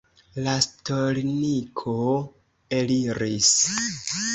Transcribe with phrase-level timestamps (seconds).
[0.45, 1.95] La stolniko
[2.83, 3.57] eliris.